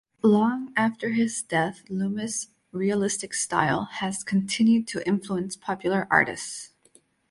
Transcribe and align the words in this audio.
Long 0.23 0.73
after 0.75 1.09
his 1.09 1.43
death, 1.43 1.83
Loomis' 1.87 2.47
realistic 2.71 3.35
style 3.35 3.83
has 3.83 4.23
continued 4.23 4.87
to 4.87 5.07
influence 5.07 5.55
popular 5.55 6.07
artists. 6.09 6.71